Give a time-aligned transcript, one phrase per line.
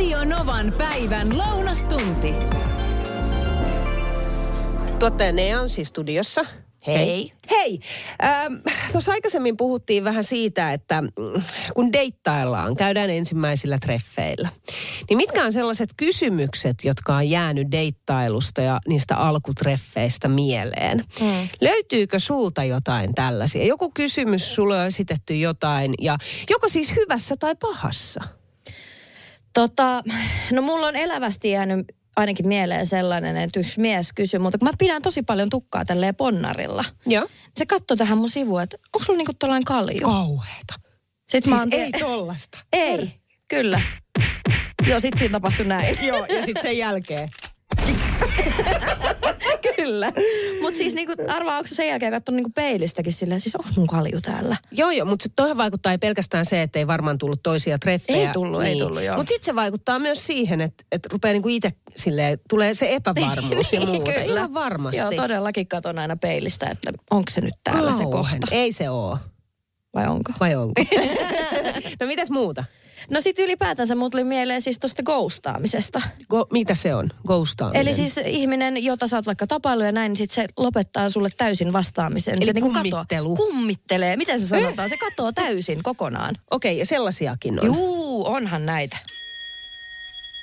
[0.00, 2.34] Radio Novan päivän lounastunti.
[4.98, 6.44] Tuottaja Nea on siis studiossa.
[6.86, 7.32] Hei.
[7.50, 7.80] Hei.
[8.24, 8.54] Ähm,
[8.92, 11.08] Tuossa aikaisemmin puhuttiin vähän siitä, että mm,
[11.74, 14.48] kun deittaillaan, käydään ensimmäisillä treffeillä.
[15.08, 21.04] Niin mitkä on sellaiset kysymykset, jotka on jäänyt deittailusta ja niistä alkutreffeistä mieleen?
[21.20, 21.48] Mm.
[21.60, 23.66] Löytyykö sulta jotain tällaisia?
[23.66, 26.16] Joku kysymys sulle on esitetty jotain, ja
[26.50, 28.39] joko siis hyvässä tai pahassa?
[29.54, 30.02] Tota,
[30.52, 34.72] no mulla on elävästi jäänyt ainakin mieleen sellainen, että yksi mies kysyi multa, kun mä
[34.78, 36.84] pidän tosi paljon tukkaa tälleen ponnarilla.
[37.06, 37.26] Joo.
[37.56, 40.00] Se katsoi tähän mun sivuun, että onko sulla niinku tällainen kalju?
[40.00, 40.74] Kauheeta.
[41.20, 42.58] Sitten Siis mä oon ei tollasta.
[42.72, 43.80] Ei, kyllä.
[44.88, 45.98] Joo, sit siinä tapahtui näin.
[46.06, 47.28] Joo, ja sitten sen jälkeen.
[49.90, 50.12] kyllä.
[50.60, 53.86] Mutta siis niinku, arvaa, onko se sen jälkeen katsonut niinku peilistäkin silleen, siis onko mun
[53.86, 54.56] kalju täällä?
[54.72, 58.28] Joo, joo, mutta toihan vaikuttaa ei pelkästään se, että ei varmaan tullut toisia treffejä.
[58.28, 59.16] Ei tullut, ei tullut, joo.
[59.16, 63.72] Mutta sitten se vaikuttaa myös siihen, että, että rupeaa niinku itse silleen, tulee se epävarmuus
[63.72, 64.12] ja muuta.
[64.12, 64.24] Kyllä.
[64.24, 64.96] Ihan varmasti.
[65.00, 68.40] Joo, todellakin katon aina peilistä, että onko se nyt täällä se Kauhean.
[68.40, 68.46] kohta.
[68.50, 69.18] Ei se oo.
[69.94, 70.32] Vai onko?
[70.40, 70.82] Vai onko?
[72.00, 72.64] no mitäs muuta?
[73.10, 76.02] No sit ylipäätänsä mut tuli mieleen siis tosta ghostaamisesta.
[76.28, 77.10] Go, mitä se on?
[77.26, 77.82] Ghostaaminen.
[77.82, 81.28] Eli siis ihminen, jota sä oot vaikka tapailu ja näin, niin sit se lopettaa sulle
[81.36, 82.34] täysin vastaamisen.
[82.34, 83.36] Eli se niinku kummittelu.
[83.36, 84.16] Katoo, kummittelee.
[84.16, 84.88] Miten se sanotaan?
[84.88, 86.34] Se katoo täysin kokonaan.
[86.50, 87.66] Okei, ja sellaisiakin on.
[87.66, 88.96] Juu, onhan näitä.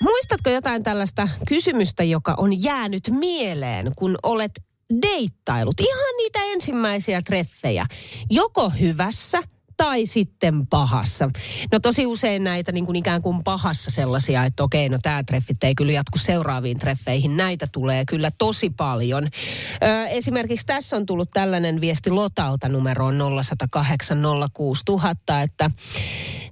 [0.02, 4.52] Muistatko jotain tällaista kysymystä, joka on jäänyt mieleen, kun olet
[5.02, 5.80] deittailut?
[5.80, 7.86] Ihan niitä ensimmäisiä treffejä.
[8.30, 9.44] Joko hyvässä
[9.78, 11.30] tai sitten pahassa.
[11.72, 15.64] No tosi usein näitä niin kuin ikään kuin pahassa sellaisia, että okei, no tämä treffit
[15.64, 17.38] ei kyllä jatku seuraaviin treffeihin.
[17.38, 19.23] Näitä tulee kyllä tosi paljon.
[19.83, 25.72] Ö, esimerkiksi tässä on tullut tällainen viesti Lotalta numeroon 0108 06000, että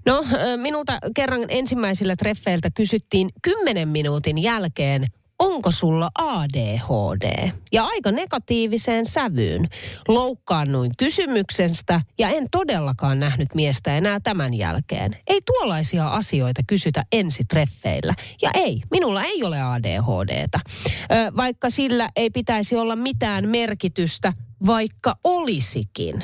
[0.05, 0.25] No,
[0.57, 5.07] minulta kerran ensimmäisillä treffeiltä kysyttiin 10 minuutin jälkeen,
[5.39, 7.51] onko sulla ADHD?
[7.71, 9.67] Ja aika negatiiviseen sävyyn.
[10.07, 15.17] Loukkaannuin kysymyksestä ja en todellakaan nähnyt miestä enää tämän jälkeen.
[15.27, 18.13] Ei tuollaisia asioita kysytä ensitreffeillä.
[18.41, 20.59] Ja ei, minulla ei ole ADHDta.
[21.11, 24.33] Ö, vaikka sillä ei pitäisi olla mitään merkitystä,
[24.65, 26.23] vaikka olisikin.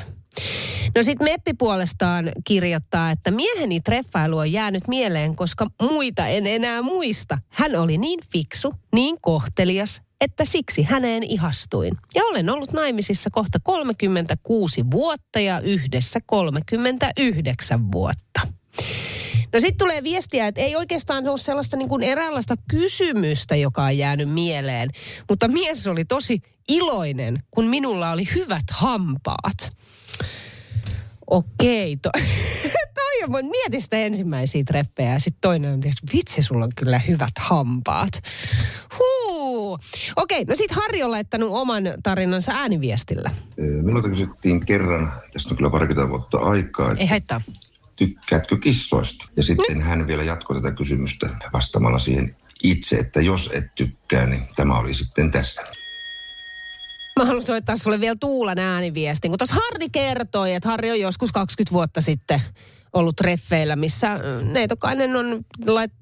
[0.94, 6.82] No sit Meppi puolestaan kirjoittaa, että mieheni treffailu on jäänyt mieleen, koska muita en enää
[6.82, 7.38] muista.
[7.48, 11.94] Hän oli niin fiksu, niin kohtelias, että siksi häneen ihastuin.
[12.14, 18.40] Ja olen ollut naimisissa kohta 36 vuotta ja yhdessä 39 vuotta.
[19.52, 23.98] No sitten tulee viestiä, että ei oikeastaan ole sellaista niin kuin eräänlaista kysymystä, joka on
[23.98, 24.90] jäänyt mieleen.
[25.28, 26.38] Mutta mies oli tosi
[26.68, 29.81] iloinen, kun minulla oli hyvät hampaat.
[31.32, 32.10] Okei, to,
[32.94, 36.98] toi on, mieti sitä ensimmäisiä treffejä ja sitten toinen on tietysti, vitsi sulla on kyllä
[36.98, 38.12] hyvät hampaat.
[38.98, 39.78] Huu.
[40.16, 43.30] Okei, no sitten Harri on laittanut oman tarinansa ääniviestillä.
[43.82, 47.40] Minulta kysyttiin kerran, tästä on kyllä parikymmentä vuotta aikaa, Ei että haittaa.
[47.96, 49.24] tykkäätkö kissoista?
[49.36, 54.42] Ja sitten hän vielä jatkoi tätä kysymystä vastaamalla siihen itse, että jos et tykkää, niin
[54.56, 55.62] tämä oli sitten tässä.
[57.22, 61.32] Mä haluan soittaa sulle vielä Tuulan ääniviestin, kun tuossa Harri kertoi, että Harri on joskus
[61.32, 62.40] 20 vuotta sitten
[62.92, 64.20] ollut treffeillä, missä
[64.52, 65.44] Neitokainen on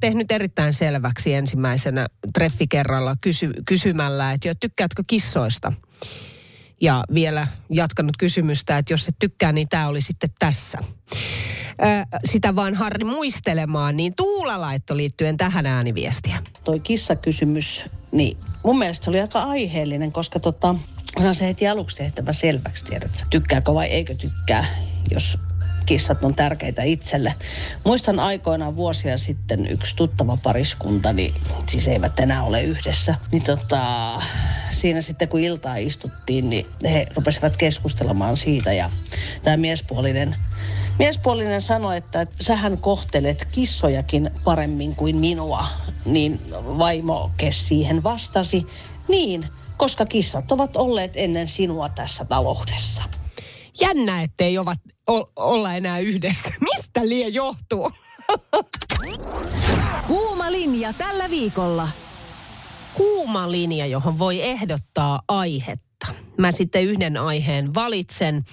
[0.01, 5.73] tehnyt erittäin selväksi ensimmäisenä treffikerralla kysy- kysymällä, että jo, tykkäätkö kissoista?
[6.81, 10.79] Ja vielä jatkanut kysymystä, että jos et tykkää, niin tämä oli sitten tässä.
[11.83, 16.43] Ö, sitä vaan Harri muistelemaan, niin Tuula laittoi liittyen tähän ääniviestiä.
[16.65, 20.75] toi kissakysymys, niin mun mielestä se oli aika aiheellinen, koska tota,
[21.17, 24.65] onhan se heti aluksi tehtävä selväksi, tiedät tykkääkö vai eikö tykkää,
[25.11, 25.39] jos
[25.87, 27.35] kissat on tärkeitä itselle.
[27.85, 31.35] Muistan aikoinaan vuosia sitten yksi tuttava pariskunta, niin
[31.69, 33.15] siis eivät enää ole yhdessä.
[33.33, 33.83] Niin tota,
[34.73, 38.91] siinä sitten kun iltaa istuttiin, niin he rupesivat keskustelemaan siitä ja
[39.43, 40.37] tämä miespuolinen
[40.99, 45.67] Miespuolinen sanoi, että sähän kohtelet kissojakin paremmin kuin minua,
[46.05, 48.67] niin vaimo kes siihen vastasi,
[49.09, 49.45] niin,
[49.81, 53.03] koska kissat ovat olleet ennen sinua tässä taloudessa.
[53.81, 54.79] Jännä, ettei ovat,
[55.11, 56.53] o, olla enää yhdessä.
[56.75, 57.91] Mistä lie johtuu?
[60.07, 61.89] Kuuma linja tällä viikolla.
[62.95, 66.07] Kuuma linja, johon voi ehdottaa aihetta.
[66.39, 68.45] Mä sitten yhden aiheen valitsen.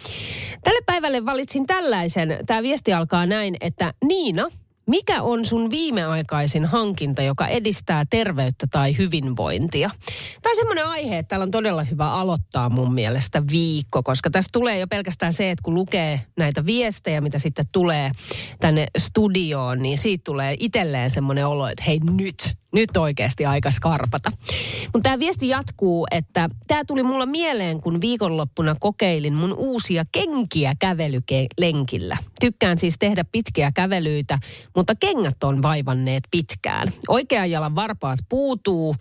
[0.64, 2.40] Tälle päivälle valitsin tällaisen.
[2.46, 4.48] Tämä viesti alkaa näin, että Niina,
[4.88, 9.90] Mikä on sun viimeaikaisin hankinta, joka edistää terveyttä tai hyvinvointia?
[10.42, 14.50] Tämä on semmoinen aihe, että täällä on todella hyvä aloittaa mun mielestä viikko, koska tässä
[14.54, 18.12] tulee jo pelkästään se, että kun lukee näitä viestejä, mitä sitten tulee
[18.60, 24.32] tänne studioon, niin siitä tulee itselleen semmoinen olo, että hei nyt, nyt oikeasti aika skarpata.
[24.84, 30.74] Mutta tämä viesti jatkuu, että tämä tuli mulla mieleen, kun viikonloppuna kokeilin mun uusia kenkiä
[30.80, 32.18] kävelylenkillä.
[32.40, 34.40] Tykkään siis tehdä pitkiä kävelyitä,
[34.76, 36.94] mutta kengät on vaivanneet pitkään.
[37.08, 38.96] Oikean jalan varpaat puutuu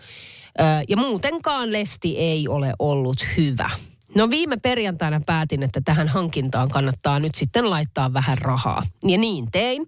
[0.89, 3.71] ja muutenkaan lesti ei ole ollut hyvä.
[4.17, 8.83] No viime perjantaina päätin, että tähän hankintaan kannattaa nyt sitten laittaa vähän rahaa.
[9.09, 9.87] Ja niin tein.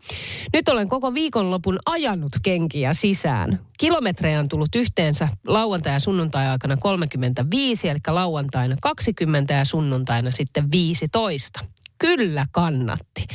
[0.53, 3.61] Nyt olen koko viikonlopun ajanut kenkiä sisään.
[3.79, 11.65] Kilometrejä on tullut yhteensä lauantai- ja sunnuntai-aikana 35, eli lauantaina 20 ja sunnuntaina sitten 15
[11.99, 13.27] kyllä kannatti.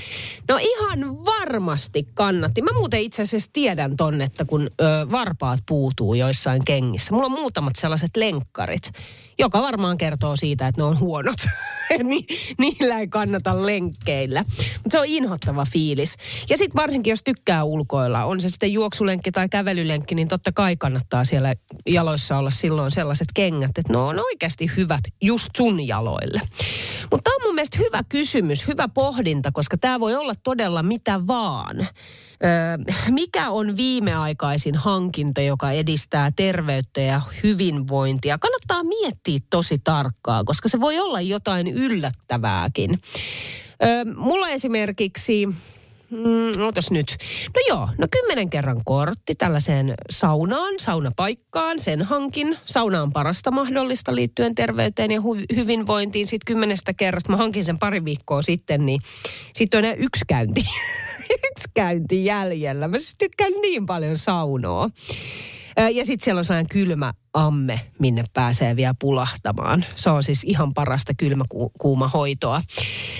[0.47, 2.61] No ihan varmasti kannatti.
[2.61, 7.13] Mä muuten itse asiassa tiedän ton, että kun ö, varpaat puutuu joissain kengissä.
[7.13, 8.91] Mulla on muutamat sellaiset lenkkarit,
[9.43, 11.35] joka varmaan kertoo siitä, että ne on huonot.
[12.03, 12.25] Ni,
[12.57, 14.43] niillä ei kannata lenkkeillä.
[14.49, 16.15] Mutta se on inhottava fiilis.
[16.49, 20.75] Ja sitten varsinkin, jos tykkää ulkoilla, on se sitten juoksulenkki tai kävelylenkki, niin totta kai
[20.75, 21.53] kannattaa siellä
[21.89, 26.41] jaloissa olla silloin sellaiset kengät, että ne on oikeasti hyvät just sun jaloille.
[27.11, 31.27] Mutta tämä on mun mielestä hyvä kysymys, hyvä pohdinta, koska tämä voi olla todella mitä
[31.27, 31.87] vaan.
[33.09, 38.37] Mikä on viimeaikaisin hankinta, joka edistää terveyttä ja hyvinvointia?
[38.37, 43.01] Kannattaa miettiä tosi tarkkaa, koska se voi olla jotain yllättävääkin.
[44.15, 45.47] Mulla esimerkiksi
[46.13, 47.17] Mm, otas nyt.
[47.55, 52.57] No joo, no kymmenen kerran kortti tällaiseen saunaan, saunapaikkaan, sen hankin.
[52.65, 56.27] Sauna on parasta mahdollista liittyen terveyteen ja hu- hyvinvointiin.
[56.27, 59.01] Sitten kymmenestä kerrasta, mä hankin sen pari viikkoa sitten, niin
[59.53, 60.65] sitten on enää yksi käynti.
[61.73, 62.87] käynti jäljellä.
[62.87, 64.89] Mä siis tykkään niin paljon saunoa.
[65.77, 69.85] Ja sitten siellä on sellainen kylmä amme, minne pääsee vielä pulahtamaan.
[69.95, 72.61] Se on siis ihan parasta kylmäkuuma hoitoa.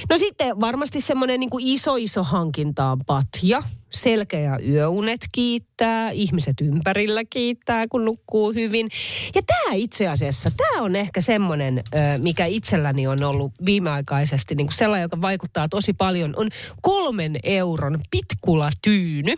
[0.09, 7.23] No sitten varmasti semmoinen niin iso iso hankinta on patja selkeä yöunet kiittää, ihmiset ympärillä
[7.29, 8.89] kiittää, kun nukkuu hyvin.
[9.35, 11.83] Ja tämä itse asiassa, tämä on ehkä semmoinen,
[12.17, 16.49] mikä itselläni on ollut viimeaikaisesti niin kuin sellainen, joka vaikuttaa tosi paljon, on
[16.81, 19.33] kolmen euron pitkulatyyny,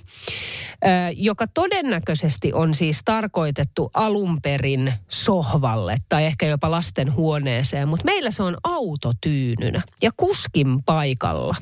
[1.16, 4.64] joka todennäköisesti on siis tarkoitettu alun perin
[5.07, 11.56] sohvalle tai ehkä jopa lasten huoneeseen, mutta meillä se on autotyynynä ja kuskin paikalla.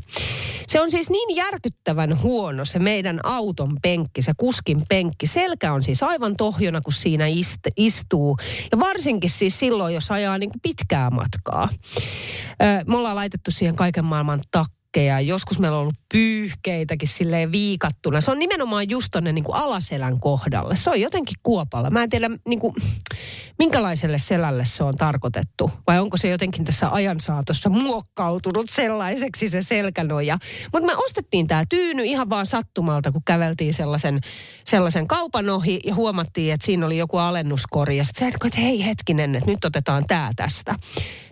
[0.68, 5.28] Se on siis niin järkyttävän huono se meidän auton penkki, se kuskin penkki.
[5.28, 8.38] Selkä on siis aivan tohjona, kun siinä ist, istuu.
[8.72, 11.70] Ja varsinkin siis silloin, jos ajaa niin pitkää matkaa.
[12.88, 15.20] me ollaan laitettu siihen kaiken maailman takkaan merkkejä.
[15.20, 18.22] Joskus meillä on ollut pyyhkeitäkin silleen viikattuna.
[18.22, 20.76] Se on nimenomaan just tonne niin kuin alaselän kohdalle.
[20.76, 21.90] Se on jotenkin kuopalla.
[21.90, 22.74] Mä en tiedä, niin kuin,
[23.60, 25.72] minkälaiselle selälle se on tarkoitettu.
[25.88, 30.38] Vai onko se jotenkin tässä ajan saatossa muokkautunut sellaiseksi se selkänoja.
[30.74, 34.20] Mutta me ostettiin tämä tyyny ihan vaan sattumalta, kun käveltiin sellaisen,
[34.66, 37.98] sellaisen kaupan ohi ja huomattiin, että siinä oli joku alennuskori.
[37.98, 40.76] Ja sitten että hei hetkinen, että nyt otetaan tämä tästä.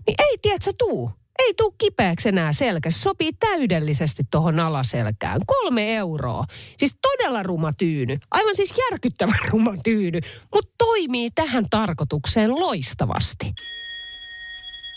[0.08, 2.92] Niin ei, tiedätkö, tuu ei tuu kipeäksi enää selkä.
[2.92, 5.40] Se sopii täydellisesti tuohon alaselkään.
[5.48, 6.46] Kolme euroa.
[6.78, 8.18] Siis todella ruma tyyny.
[8.32, 10.20] Aivan siis järkyttävän ruma tyyny.
[10.56, 13.54] Mutta toimii tähän tarkoitukseen loistavasti.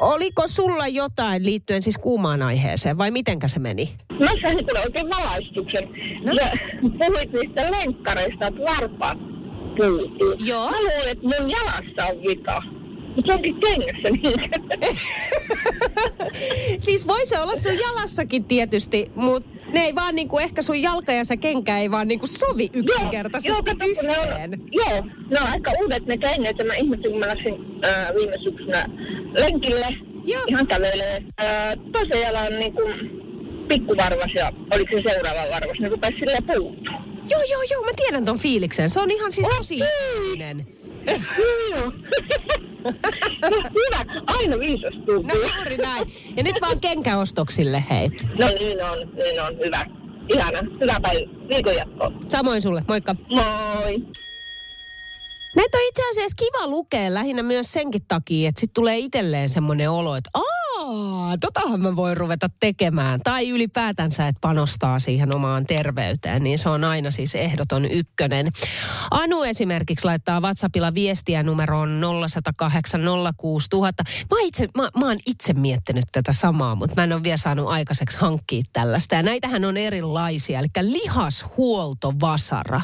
[0.00, 3.96] Oliko sulla jotain liittyen siis kuumaan aiheeseen vai mitenkä se meni?
[4.20, 5.88] Mä sain kyllä oikein valaistuksen.
[6.24, 6.32] No.
[6.32, 6.50] Ja
[6.82, 9.18] puhuit niistä lenkkareista, että varpaat
[9.76, 10.34] puutuu.
[10.38, 10.70] Joo.
[10.70, 12.83] Mä luulen, että mun jalassa on vika.
[13.16, 14.50] Mutta onkin kengässä niin.
[16.84, 21.12] siis voi se olla sun jalassakin tietysti, mutta ne ei vaan niinku, ehkä sun jalka
[21.12, 24.50] ja se kenkä ei vaan niinku sovi yksinkertaisesti joo, joo, yhteen.
[24.50, 27.54] Ne on, joo, ne on aika uudet ne kengät ja mä ihmettelin, kun mä läksin
[27.86, 28.84] äh, viime syksynä
[29.38, 29.86] lenkille.
[30.24, 30.42] Joo.
[30.46, 31.18] Ihan kävelee.
[31.42, 32.82] Äh, toisen jalan niinku
[33.68, 36.92] pikkuvarvas ja oliko se seuraava varvas, niin rupesi silleen puuttua.
[37.30, 38.90] Joo, joo, joo, mä tiedän ton fiiliksen.
[38.90, 40.83] Se on ihan siis tosi okay.
[41.70, 41.92] Joo.
[43.50, 45.22] Hyvä, aina viisastuu.
[45.22, 46.12] No juuri näin.
[46.36, 48.08] Ja nyt vaan kenkäostoksille, hei.
[48.38, 49.84] No niin on, niin on, hyvä.
[50.34, 52.12] Ihana, hyvä päivä, viikon jatkoa.
[52.28, 53.16] Samoin sulle, moikka.
[53.30, 54.02] Moi.
[55.56, 59.90] Näitä on itse asiassa kiva lukea lähinnä myös senkin takia, että sitten tulee itselleen semmoinen
[59.90, 60.30] olo, että
[60.84, 63.20] aa, totahan mä voin ruveta tekemään.
[63.24, 68.50] Tai ylipäätänsä, että panostaa siihen omaan terveyteen, niin se on aina siis ehdoton ykkönen.
[69.10, 73.00] Anu esimerkiksi laittaa WhatsAppilla viestiä numeroon 0108
[73.36, 74.04] 06000.
[74.30, 77.68] Mä, itse, mä, mä oon itse miettinyt tätä samaa, mutta mä en ole vielä saanut
[77.68, 79.14] aikaiseksi hankkia tällaista.
[79.14, 82.80] Ja näitähän on erilaisia, eli lihashuoltovasara.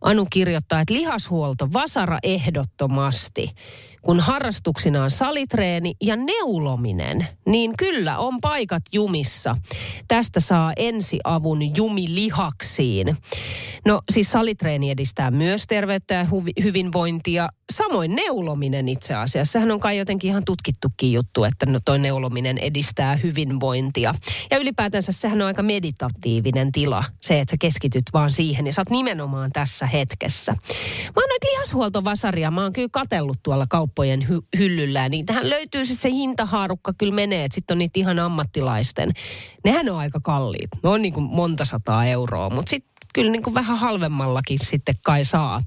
[0.00, 3.50] Anu kirjoittaa, että lihashuolto, vasara ehdottomasti
[4.04, 9.56] kun harrastuksina on salitreeni ja neulominen, niin kyllä on paikat jumissa.
[10.08, 13.16] Tästä saa ensiavun jumilihaksiin.
[13.86, 16.26] No siis salitreeni edistää myös terveyttä ja
[16.62, 17.48] hyvinvointia.
[17.72, 19.52] Samoin neulominen itse asiassa.
[19.52, 24.14] Sehän on kai jotenkin ihan tutkittukin juttu, että no toi neulominen edistää hyvinvointia.
[24.50, 28.80] Ja ylipäätänsä sehän on aika meditatiivinen tila, se, että sä keskityt vaan siihen ja sä
[28.80, 30.52] oot nimenomaan tässä hetkessä.
[30.52, 35.08] Mä oon näitä lihashuoltovasaria, mä oon kyllä katellut tuolla kauppaa kauppojen hy- hyllyllä.
[35.08, 39.12] Niin tähän löytyy se, se hintahaarukka kyllä menee, että sitten on niitä ihan ammattilaisten.
[39.64, 40.70] Nehän on aika kalliit.
[40.82, 44.94] Ne on niin kuin monta sataa euroa, mutta sitten kyllä niin kuin vähän halvemmallakin sitten
[45.02, 45.62] kai saa.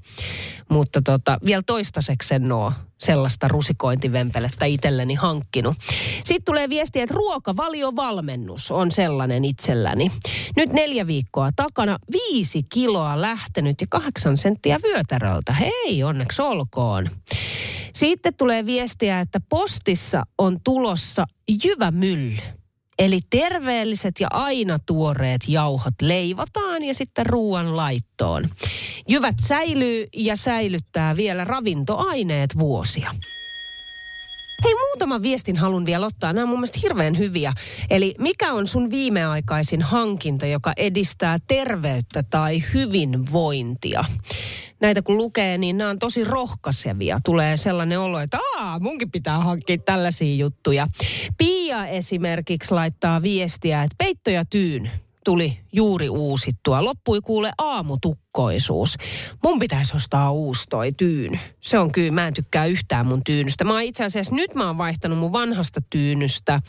[0.70, 5.76] Mutta tota, vielä toistaiseksi en ole sellaista rusikointivempelettä itselleni hankkinut.
[6.24, 10.10] Sitten tulee viestiä, että ruokavaliovalmennus on sellainen itselläni.
[10.56, 15.52] Nyt neljä viikkoa takana, viisi kiloa lähtenyt ja kahdeksan senttiä vyötäröltä.
[15.52, 17.10] Hei, onneksi olkoon.
[17.94, 21.24] Sitten tulee viestiä, että postissa on tulossa
[21.64, 22.36] jyvämylly.
[22.98, 28.48] Eli terveelliset ja aina tuoreet jauhot leivotaan ja sitten ruoan laittoon.
[29.08, 33.14] Jyvät säilyy ja säilyttää vielä ravintoaineet vuosia.
[34.64, 36.32] Hei, muutaman viestin halun vielä ottaa.
[36.32, 37.52] Nämä on mun mielestä hirveän hyviä.
[37.90, 44.04] Eli mikä on sun viimeaikaisin hankinta, joka edistää terveyttä tai hyvinvointia?
[44.80, 47.20] Näitä kun lukee, niin nämä on tosi rohkaisevia.
[47.24, 50.86] Tulee sellainen olo, että aa, munkin pitää hankkia tällaisia juttuja.
[51.38, 54.90] Pia esimerkiksi laittaa viestiä, että peitto ja tyyn
[55.28, 56.84] tuli juuri uusittua.
[56.84, 58.96] Loppui kuule aamutukkoisuus.
[59.44, 61.38] Mun pitäisi ostaa uusi toi tyyny.
[61.60, 63.64] Se on kyllä, mä en tykkää yhtään mun tyynystä.
[63.64, 66.60] Mä itse asiassa nyt mä oon vaihtanut mun vanhasta tyynystä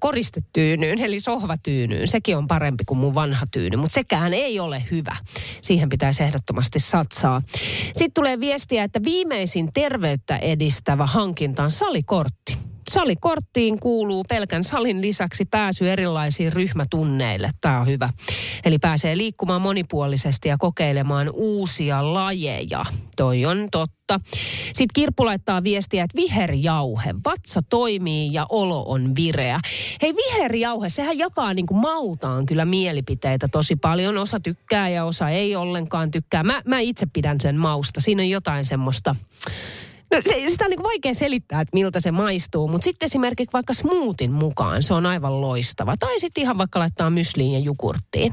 [0.00, 2.08] koristetyynyyn, eli sohvatyynyyn.
[2.08, 5.16] Sekin on parempi kuin mun vanha tyyny, mutta sekään ei ole hyvä.
[5.62, 7.42] Siihen pitäisi ehdottomasti satsaa.
[7.82, 12.58] Sitten tulee viestiä, että viimeisin terveyttä edistävä hankinta on salikortti
[12.90, 17.50] salikorttiin kuuluu pelkän salin lisäksi pääsy erilaisiin ryhmätunneille.
[17.60, 18.10] Tämä on hyvä.
[18.64, 22.84] Eli pääsee liikkumaan monipuolisesti ja kokeilemaan uusia lajeja.
[23.16, 24.20] Toi on totta.
[24.66, 29.60] Sitten Kirppu laittaa viestiä, että viherjauhe, vatsa toimii ja olo on vireä.
[30.02, 34.18] Hei viherjauhe, sehän jakaa niin kuin mautaan kyllä mielipiteitä tosi paljon.
[34.18, 36.42] Osa tykkää ja osa ei ollenkaan tykkää.
[36.42, 38.00] Mä, mä itse pidän sen mausta.
[38.00, 39.16] Siinä on jotain semmoista
[40.10, 43.74] No, se, sitä on niin vaikea selittää, että miltä se maistuu, mutta sitten esimerkiksi vaikka
[43.74, 45.94] smootin mukaan se on aivan loistava.
[45.98, 48.32] Tai sitten ihan vaikka laittaa mysliin ja jukurttiin.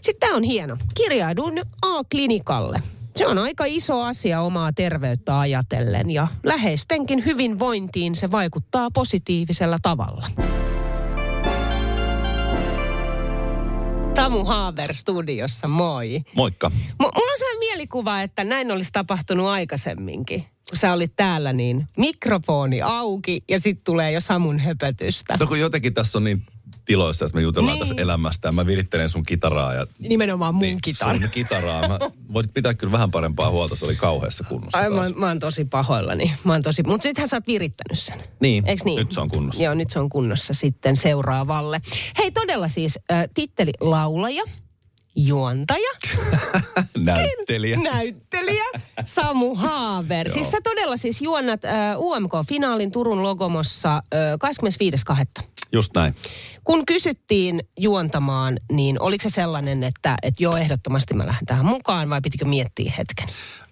[0.00, 0.76] Sitten tämä on hieno.
[0.94, 2.82] Kirjaudun A-klinikalle.
[3.16, 10.26] Se on aika iso asia omaa terveyttä ajatellen ja läheistenkin hyvinvointiin se vaikuttaa positiivisella tavalla.
[14.16, 16.22] Samu Haaber studiossa, moi.
[16.34, 16.68] Moikka.
[16.68, 20.44] M- mulla on sellainen mielikuva, että näin olisi tapahtunut aikaisemminkin
[20.74, 25.36] sä olit täällä, niin mikrofoni auki ja sitten tulee jo Samun höpötystä.
[25.40, 26.42] No kun jotenkin tässä on niin
[26.84, 27.88] tiloissa, että me jutellaan niin.
[27.88, 29.74] tässä elämästä ja mä virittelen sun kitaraa.
[29.74, 31.14] Ja, Nimenomaan mun niin, kitaraa.
[31.14, 31.88] Sun kitaraa.
[31.88, 31.98] Mä
[32.32, 34.78] voit pitää kyllä vähän parempaa huolta, se oli kauheassa kunnossa.
[34.78, 36.32] Ai, mä, mä oon tosi pahoillani.
[36.44, 38.18] Mä oon tosi, mutta sittenhän sä oot virittänyt sen.
[38.40, 39.62] Niin, Eiks niin, nyt se on kunnossa.
[39.62, 41.80] Joo, nyt se on kunnossa sitten seuraavalle.
[42.18, 44.42] Hei, todella siis äh, titteli laulaja
[45.16, 45.92] juontaja.
[46.98, 47.76] Näyttelijä.
[47.76, 48.64] Näyttelijä.
[49.04, 50.30] Samu Haaver.
[50.34, 55.52] siis sä todella siis juonnat uh, UMK-finaalin Turun Logomossa uh, 25.2.
[55.72, 56.14] Just näin.
[56.64, 62.10] Kun kysyttiin juontamaan, niin oliko se sellainen, että, että joo, ehdottomasti mä lähden tähän mukaan
[62.10, 63.28] vai pitikö miettiä hetken?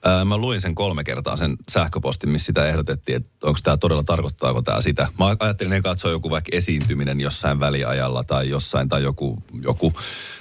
[0.07, 4.03] Öö, mä luin sen kolme kertaa sen sähköpostin, missä sitä ehdotettiin, että onko tämä todella,
[4.03, 5.09] tarkoittaako tämä sitä.
[5.19, 9.93] Mä ajattelin, että katsoa joku vaikka esiintyminen jossain väliajalla tai jossain tai joku, joku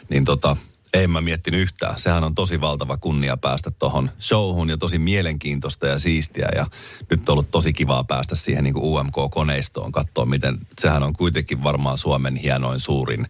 [0.09, 0.57] niin tota,
[0.93, 1.99] ei mä miettinyt yhtään.
[1.99, 6.49] Sehän on tosi valtava kunnia päästä tuohon showhun ja tosi mielenkiintoista ja siistiä.
[6.55, 6.67] Ja
[7.09, 11.63] nyt on ollut tosi kivaa päästä siihen niin kuin UMK-koneistoon katsoa, miten sehän on kuitenkin
[11.63, 13.27] varmaan Suomen hienoin, suurin,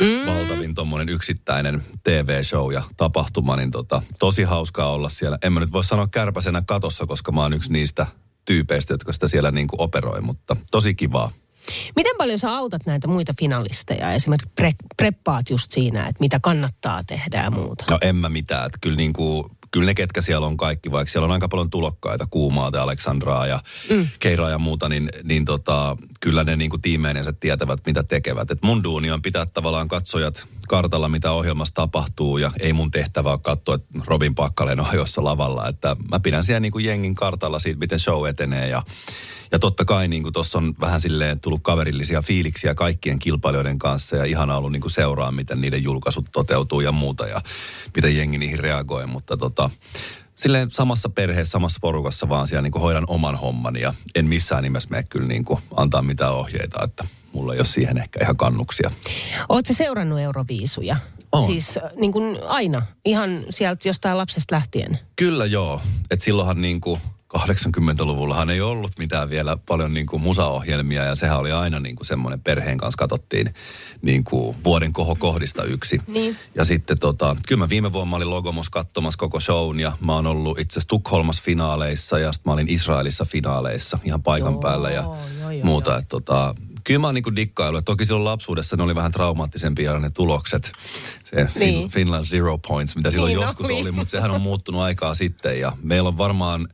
[0.00, 0.26] mm.
[0.26, 3.56] valtavin tuommoinen yksittäinen TV-show ja tapahtuma.
[3.56, 5.38] Niin tota, tosi hauskaa olla siellä.
[5.42, 8.06] En mä nyt voi sanoa kärpäsenä katossa, koska mä oon yksi niistä
[8.44, 11.30] tyypeistä, jotka sitä siellä niin kuin operoi, mutta tosi kivaa.
[11.96, 14.12] Miten paljon sä autat näitä muita finalisteja?
[14.12, 17.84] Esimerkiksi pre- preppaat just siinä, että mitä kannattaa tehdä ja muuta.
[17.90, 18.66] No en mä mitään.
[18.66, 21.70] Että kyllä niin kuin kyllä ne ketkä siellä on kaikki, vaikka siellä on aika paljon
[21.70, 24.08] tulokkaita, Kuumaata, Aleksandraa ja mm.
[24.18, 28.50] Keiraa ja muuta, niin, niin tota, kyllä ne niin kuin tiimeinensä tietävät, mitä tekevät.
[28.50, 33.30] Et mun duuni on pitää tavallaan katsojat kartalla, mitä ohjelmassa tapahtuu ja ei mun tehtävä
[33.30, 35.68] ole katsoa, että Robin Pakkalen on jossa lavalla.
[35.68, 38.82] Että mä pidän siellä niin kuin jengin kartalla siitä, miten show etenee ja
[39.52, 44.24] ja totta kai niin tuossa on vähän silleen tullut kaverillisia fiiliksiä kaikkien kilpailijoiden kanssa ja
[44.24, 47.40] ihana ollut niin kuin seuraa, miten niiden julkaisut toteutuu ja muuta ja
[47.96, 49.06] miten jengi niihin reagoi.
[49.06, 49.70] Mutta tota,
[50.34, 54.62] silleen samassa perheessä, samassa porukassa vaan siellä niin kuin hoidan oman hommani ja en missään
[54.62, 58.36] nimessä mene kyllä niin kuin antaa mitään ohjeita, että mulla ei ole siihen ehkä ihan
[58.36, 58.90] kannuksia.
[59.48, 60.96] Oletko seurannut Euroviisuja?
[61.32, 61.46] On.
[61.46, 64.98] Siis äh, niin kuin aina, ihan sieltä jostain lapsesta lähtien.
[65.16, 65.80] Kyllä joo.
[66.10, 67.00] että silloinhan niin kuin
[67.38, 72.06] 80-luvullahan ei ollut mitään vielä paljon niin kuin musaohjelmia ja sehän oli aina niin kuin
[72.06, 73.54] semmoinen perheen kanssa katsottiin
[74.02, 76.00] niin kuin vuoden kohokohdista yksi.
[76.06, 76.36] Niin.
[76.54, 80.14] Ja sitten tota, kyllä mä viime vuonna mä olin Logomos katsomassa koko shown ja mä
[80.14, 84.60] oon ollut itse asiassa Tukholmassa finaaleissa ja sitten mä olin Israelissa finaaleissa ihan paikan Joo,
[84.60, 85.90] päällä ja joo, joo, muuta.
[85.90, 85.98] joo.
[85.98, 87.82] Että tota, kyllä mä oon niin dikkailu.
[87.82, 90.72] Toki silloin lapsuudessa ne oli vähän traumaattisempia ne tulokset.
[91.24, 91.90] Se fin- Niin.
[91.90, 93.80] Finland Zero Points, mitä silloin Niin joskus oli.
[93.80, 95.60] oli, mutta sehän on muuttunut aikaa sitten.
[95.60, 96.68] Ja meillä on varmaan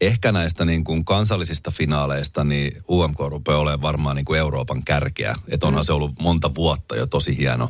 [0.00, 5.34] ehkä näistä niin kuin kansallisista finaaleista, niin UMK rupeaa olemaan varmaan niin kuin Euroopan kärkeä.
[5.48, 7.68] Että onhan se ollut monta vuotta jo tosi hieno,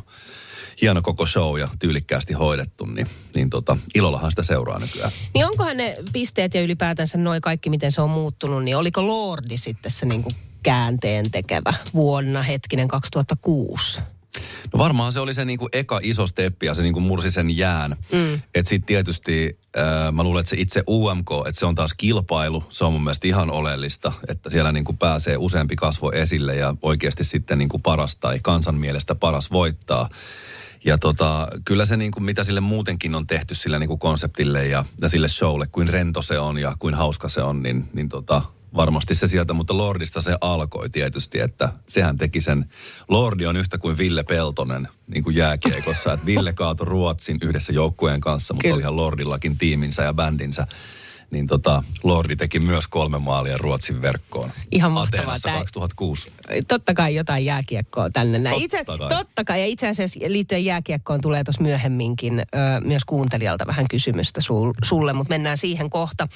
[0.81, 5.11] hieno koko show ja tyylikkäästi hoidettu, niin, niin tota, ilollahan sitä seuraa nykyään.
[5.33, 9.57] Niin onkohan ne pisteet ja ylipäätänsä noi kaikki, miten se on muuttunut, niin oliko Lordi
[9.57, 13.99] sitten se niin kuin käänteen tekevä vuonna hetkinen 2006?
[14.73, 17.95] No varmaan se oli se niinku eka iso steppi ja se niinku mursi sen jään.
[18.11, 18.33] Mm.
[18.33, 22.63] Että sitten tietysti äh, mä luulen, että se itse UMK, että se on taas kilpailu.
[22.69, 27.23] Se on mun mielestä ihan oleellista, että siellä niinku pääsee useampi kasvo esille ja oikeasti
[27.23, 30.09] sitten niinku paras tai kansan mielestä paras voittaa.
[30.85, 35.09] Ja tota, kyllä se niinku, mitä sille muutenkin on tehty sille niinku konseptille ja, ja
[35.09, 38.41] sille showlle, kuin rento se on ja kuin hauska se on, niin, niin tota,
[38.75, 42.65] varmasti se sieltä, mutta Lordista se alkoi tietysti, että sehän teki sen.
[43.07, 48.21] Lordi on yhtä kuin Ville Peltonen niin kuin jääkiekossa, että Ville kaatoi Ruotsin yhdessä joukkueen
[48.21, 48.75] kanssa, mutta Kyllä.
[48.75, 50.67] olihan Lordillakin tiiminsä ja bändinsä.
[51.33, 54.51] Niin tota, Lordi teki myös kolme maalia Ruotsin verkkoon.
[54.71, 55.35] Ihan mahtavaa.
[55.43, 56.31] Tää- 2006.
[56.67, 58.61] Totta kai jotain jääkiekkoa tänne näin.
[58.61, 59.09] Totta Itse, kai.
[59.09, 59.59] totta kai.
[59.59, 62.43] Ja itse asiassa liittyen jääkiekkoon tulee tuossa myöhemminkin ö,
[62.83, 66.27] myös kuuntelijalta vähän kysymystä sul, sulle, mutta mennään siihen kohta.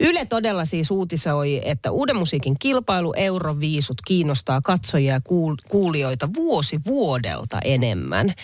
[0.00, 6.80] Yle todella siis uutisoi, että uuden musiikin kilpailu Euroviisut kiinnostaa katsojia ja kuul, kuulijoita vuosi
[6.86, 8.34] vuodelta enemmän.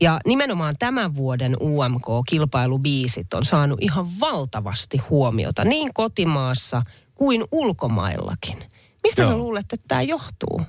[0.00, 6.82] Ja nimenomaan tämän vuoden UMK-kilpailubiisit on saanut ihan valtavasti huomiota niin kotimaassa
[7.14, 8.58] kuin ulkomaillakin.
[9.02, 9.38] Mistä sä Joo.
[9.38, 10.62] luulet, että tämä johtuu?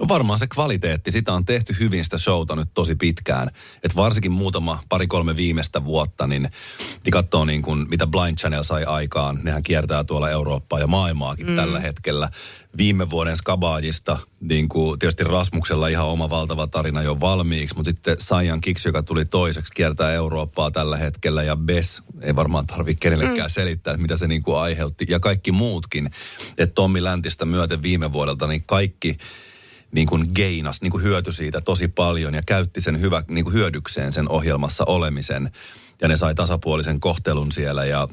[0.00, 3.48] No varmaan se kvaliteetti, sitä on tehty hyvin sitä showta nyt tosi pitkään.
[3.82, 6.42] Että varsinkin muutama, pari-kolme viimeistä vuotta, niin,
[7.04, 9.40] niin katsoo niin kuin, mitä Blind Channel sai aikaan.
[9.42, 11.56] Nehän kiertää tuolla Eurooppaa ja maailmaakin mm.
[11.56, 12.30] tällä hetkellä.
[12.76, 18.16] Viime vuoden Skabaajista, niin kuin tietysti Rasmuksella ihan oma valtava tarina jo valmiiksi, mutta sitten
[18.18, 23.48] Saiyan Kicks, joka tuli toiseksi, kiertää Eurooppaa tällä hetkellä ja Bess, ei varmaan tarvitse kenellekään
[23.48, 23.52] mm.
[23.52, 25.06] selittää, että mitä se niin kuin aiheutti.
[25.08, 26.10] Ja kaikki muutkin,
[26.58, 29.16] että Tommi Läntistä myöten viime vuodelta, niin kaikki
[29.92, 33.54] niin kuin geinas, niin kuin hyöty siitä tosi paljon ja käytti sen hyvä, niin kuin
[33.54, 35.50] hyödykseen sen ohjelmassa olemisen.
[36.00, 38.08] Ja ne sai tasapuolisen kohtelun siellä ja,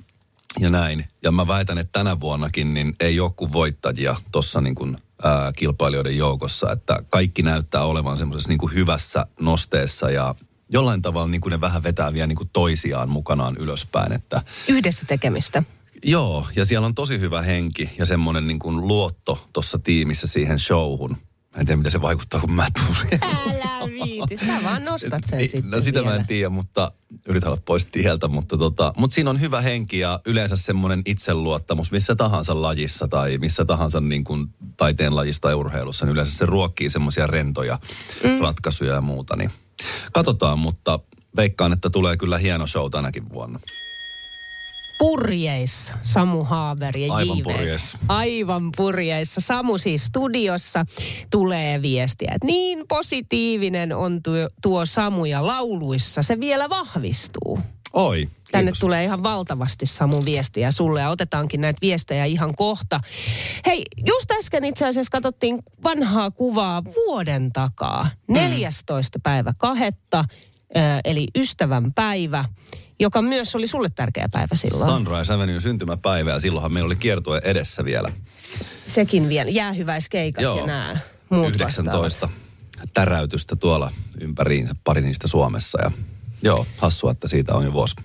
[0.60, 1.06] ja näin.
[1.24, 5.52] Ja mä väitän, että tänä vuonnakin niin ei ole kuin voittajia tuossa niin kuin, ää,
[5.56, 6.72] kilpailijoiden joukossa.
[6.72, 10.36] Että kaikki näyttää olevan semmoisessa niin kuin hyvässä nosteessa ja
[10.70, 14.12] jollain tavalla niin kuin ne vähän vetää vielä niin kuin toisiaan mukanaan ylöspäin.
[14.12, 15.64] Että Yhdessä tekemistä.
[16.04, 20.60] Joo, ja siellä on tosi hyvä henki ja semmoinen niin kuin luotto tuossa tiimissä siihen
[20.60, 21.18] showhun.
[21.56, 22.68] Mä en tiedä, mitä se vaikuttaa, kun mä
[23.02, 23.20] siihen.
[23.24, 26.20] Älä viiti, sä vaan nostat sen Niin, sitten No sitä mä vielä.
[26.20, 26.92] en tiedä, mutta
[27.28, 31.92] yritän olla pois tieltä, mutta, tota, mutta siinä on hyvä henki ja yleensä semmoinen itseluottamus
[31.92, 36.46] missä tahansa lajissa tai missä tahansa niin kuin taiteen lajissa tai urheilussa, niin yleensä se
[36.46, 37.80] ruokkii semmoisia rentoja
[38.24, 38.40] mm.
[38.42, 39.36] ratkaisuja ja muuta.
[39.36, 39.52] Niin
[40.12, 41.00] katsotaan, mutta
[41.36, 43.60] veikkaan, että tulee kyllä hieno show tänäkin vuonna.
[45.00, 47.44] Purjeissa Samu Haaber ja Aivan J.V.
[47.44, 47.98] purjeissa.
[48.08, 49.42] Aivan purjeissa.
[49.42, 50.86] Samu siis studiossa
[51.32, 57.60] tulee viestiä, että niin positiivinen on tuo, tuo Samu ja lauluissa se vielä vahvistuu.
[57.94, 58.80] Oi, Tänne kiitos.
[58.80, 63.00] tulee ihan valtavasti Samun viestiä sulle ja otetaankin näitä viestejä ihan kohta.
[63.66, 68.10] Hei, just äsken itse asiassa katsottiin vanhaa kuvaa vuoden takaa.
[68.28, 68.34] Mm.
[68.34, 69.20] 14.
[69.24, 70.26] päivä kahetta,
[71.06, 72.46] eli ystävän päivä,
[73.00, 74.92] joka myös oli sulle tärkeä päivä silloin.
[74.92, 78.12] Sunrise Avenue syntymäpäivä ja silloinhan meillä oli kiertue edessä vielä.
[78.86, 80.60] Sekin vielä, jäähyväiskeikat Joo.
[80.60, 80.98] ja nämä
[81.30, 82.30] muut 19
[82.94, 85.82] täräytystä tuolla ympäriinsä, pari niistä Suomessa.
[85.82, 85.92] Ja
[86.42, 87.96] joo, hassua, että siitä on jo vuosi.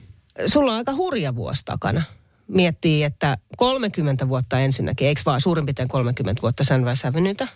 [0.47, 2.03] sulla on aika hurja vuosi takana.
[2.49, 7.49] Miettii, että 30 vuotta ensinnäkin, eikö vaan suurin piirtein 30 vuotta Sunrise Avenueta?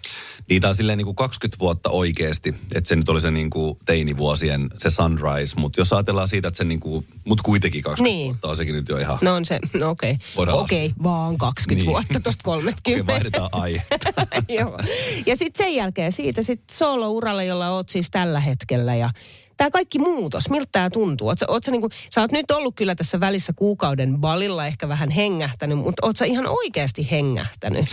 [0.49, 3.79] Niitä on silleen niin kuin 20 vuotta oikeasti, että se nyt oli se niin kuin
[3.87, 8.27] teinivuosien se Sunrise, mutta jos ajatellaan siitä, että se niin kuin, mutta kuitenkin 20 Niin.
[8.27, 9.19] vuotta on sekin nyt jo ihan...
[9.23, 10.17] No on se, no okei.
[10.37, 11.93] Voidaan Okei, okay, vaan 20 Niin.
[11.93, 12.81] vuotta tuosta 30.
[12.91, 13.83] Okei, vaihdetaan aihe.
[14.59, 14.79] Joo.
[15.27, 19.11] Ja sitten sen jälkeen siitä sitten solo-uralle, jolla oot siis tällä hetkellä ja
[19.59, 21.29] tämä kaikki muutos, miltä tämä tuntuu?
[21.29, 24.89] Oot sä, oot sä, niinku, sä oot nyt ollut kyllä tässä välissä kuukauden balilla ehkä
[24.89, 27.87] vähän hengähtänyt, mutta oot sä ihan oikeasti hengähtänyt?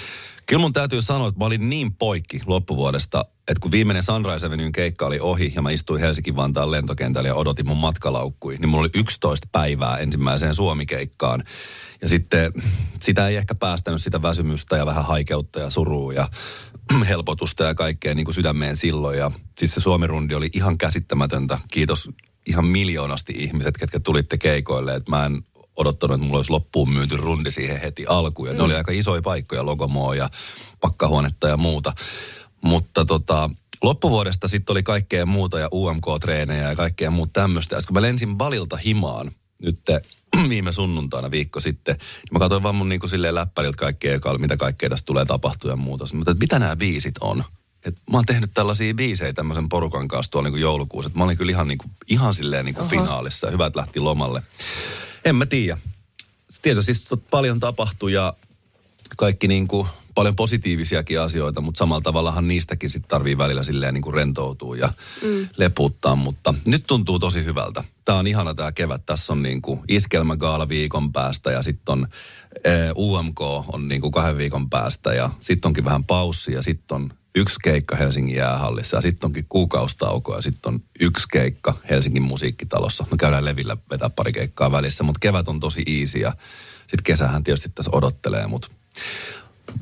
[0.46, 4.72] Kyllä mun täytyy sanoa, että mä olin niin poikki loppuvuodesta, että kun viimeinen Sunrise Avenuen
[4.72, 8.90] keikka oli ohi ja mä istuin Helsinki-Vantaan lentokentällä ja odotin mun matkalaukkui, niin mulla oli
[8.96, 11.44] 11 päivää ensimmäiseen Suomi-keikkaan.
[12.02, 12.54] Ja sitten
[13.02, 16.30] sitä ei ehkä päästänyt sitä väsymystä ja vähän haikeutta ja surua ja
[17.10, 19.18] helpotusta ja kaikkea niin kuin sydämeen silloin.
[19.18, 21.60] Ja siis se Suomi-rundi oli ihan käsittämätöntä.
[21.72, 22.10] Kiitos
[22.48, 24.96] ihan miljoonasti ihmiset, ketkä tulitte keikoille.
[24.96, 25.44] Että mä en
[25.78, 28.48] odottanut, että mulla olisi loppuun myyty rundi siihen heti alkuun.
[28.48, 30.30] Ja ne oli aika isoja paikkoja, Logomoa ja
[30.80, 31.94] pakkahuonetta ja muuta.
[32.62, 33.50] Mutta tota,
[33.84, 37.76] loppuvuodesta sitten oli kaikkea muuta ja UMK-treenejä ja kaikkea muuta tämmöistä.
[37.76, 39.82] Ja kun mä lensin Balilta himaan nyt
[40.50, 44.58] viime sunnuntaina viikko sitten, niin mä katsoin vaan mun niin kuin silleen läppäriltä kaikkea, mitä
[44.58, 46.06] kaikkea tästä tulee tapahtua ja muuta.
[46.14, 47.44] Mutta mitä nämä biisit on?
[47.86, 51.10] Et mä oon tehnyt tällaisia biisejä tämmöisen porukan kanssa tuolla niin joulukuussa.
[51.10, 54.44] Et mä olin kyllä ihan, niin kuin, ihan silleen niin kuin finaalissa hyvät lähti lomalle.
[55.26, 55.78] En mä tiedä.
[56.62, 56.94] Tietysti
[57.32, 58.34] paljon tapahtui ja
[59.18, 64.02] kaikki niin kuin, paljon positiivisiakin asioita, mutta samalla tavallahan niistäkin sitten tarvii välillä silleen niin
[64.02, 64.90] kuin rentoutua ja
[65.22, 65.48] mm.
[65.58, 67.84] leputtaa, mutta nyt tuntuu tosi hyvältä.
[68.06, 69.06] Tämä on ihana tämä kevät.
[69.06, 72.08] Tässä on niin kuin iskelmägaala viikon päästä ja sitten on
[72.98, 73.42] UMK
[73.74, 77.56] on niin kuin kahden viikon päästä ja sitten onkin vähän paussi ja sitten on yksi
[77.64, 83.06] keikka Helsingin jäähallissa ja sitten onkin kuukaustauko ja sitten on yksi keikka Helsingin musiikkitalossa.
[83.12, 86.34] No käydään levillä vetää pari keikkaa välissä, mutta kevät on tosi easy ja
[86.80, 88.68] sitten kesähän tietysti tässä odottelee, mutta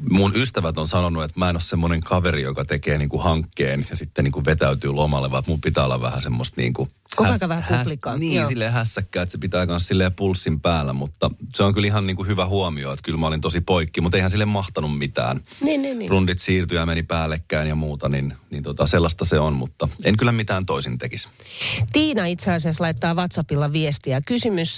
[0.10, 3.98] mun ystävät on sanonut, että mä en ole semmoinen kaveri, joka tekee niinku hankkeen ja
[3.98, 6.90] sitten niinku vetäytyy lomalle, vaan mun pitää olla vähän semmoista niinku...
[7.16, 8.48] Koko ajan vähän kuplikaa, Niin, joo.
[8.50, 12.24] silleen hässäkkää, että se pitää myös silleen pulssin päällä, mutta se on kyllä ihan niinku
[12.24, 15.42] hyvä huomio, että kyllä mä olin tosi poikki, mutta eihän sille mahtanut mitään.
[15.62, 16.12] Niin, niin, niin.
[16.12, 20.18] Rundit siirtyi ja meni päällekkäin ja muuta, niin, niin tota, sellaista se on, mutta en
[20.18, 21.30] kyllä mitään toisin tekisi.
[21.94, 24.22] Tiina itse asiassa laittaa WhatsAppilla viestiä.
[24.22, 24.78] Kysymys